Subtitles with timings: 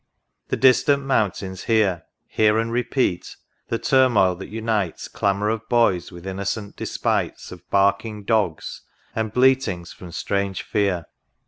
[0.47, 2.05] The distant Mountains hear.
[2.27, 3.35] Hear and repeat,
[3.67, 8.81] the turmoil that unites Clamour of boys with innocent despites Of barking dogs,
[9.15, 11.05] and bleatings from strange fear.